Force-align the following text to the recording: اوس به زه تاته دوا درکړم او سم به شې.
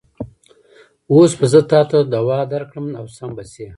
اوس 1.13 1.31
به 1.39 1.45
زه 1.51 1.61
تاته 1.71 1.97
دوا 2.13 2.39
درکړم 2.53 2.87
او 2.99 3.05
سم 3.15 3.29
به 3.35 3.43
شې. 3.51 3.67